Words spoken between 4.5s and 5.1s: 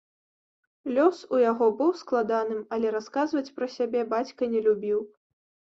не любіў.